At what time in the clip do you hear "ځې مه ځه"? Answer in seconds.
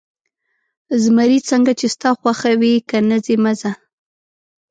3.25-3.71